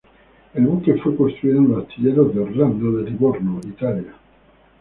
[0.55, 4.15] El buque fue construido en los astilleros de Orlando de Livorno, Italia.